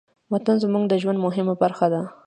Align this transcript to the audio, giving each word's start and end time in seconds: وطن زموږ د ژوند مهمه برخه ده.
وطن 0.33 0.55
زموږ 0.63 0.83
د 0.87 0.93
ژوند 1.01 1.23
مهمه 1.25 1.53
برخه 1.63 1.87
ده. 1.93 2.01